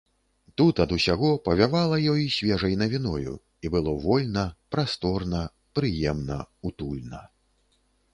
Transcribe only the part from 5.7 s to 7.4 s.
прыемна, утульна.